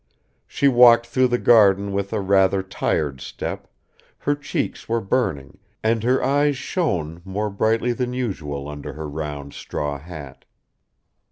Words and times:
She 0.47 0.67
walked 0.67 1.05
through 1.05 1.27
the 1.27 1.37
garden 1.37 1.91
with 1.91 2.11
a 2.11 2.21
rather 2.21 2.63
tired 2.63 3.21
step, 3.21 3.67
her 4.17 4.33
cheeks 4.33 4.89
were 4.89 4.99
burning 4.99 5.59
and 5.83 6.01
her 6.01 6.23
eyes 6.23 6.57
shone 6.57 7.21
more 7.23 7.51
brightly 7.51 7.93
than 7.93 8.11
usual 8.11 8.67
under 8.67 8.93
her 8.93 9.07
round 9.07 9.53
straw 9.53 9.99
hat. 9.99 10.45